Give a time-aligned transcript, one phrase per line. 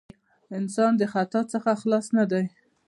[0.57, 2.45] انسان د خطاء څخه خلاص نه دی.